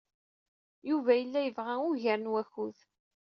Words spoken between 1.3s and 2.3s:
yebɣa ugar